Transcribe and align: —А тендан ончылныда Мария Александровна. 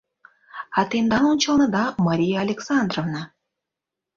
—А 0.77 0.81
тендан 0.89 1.23
ончылныда 1.31 1.85
Мария 2.07 2.37
Александровна. 2.45 3.21